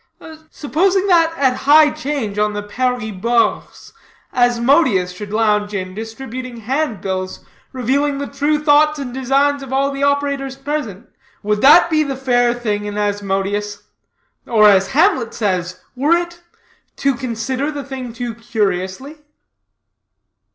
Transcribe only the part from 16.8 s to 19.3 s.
'to consider the thing too curiously?'"